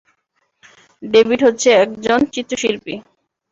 David 1.03 1.39
হচ্ছেন 1.47 1.73
একজন 1.83 2.19
চিত্রশিল্পী। 2.33 2.93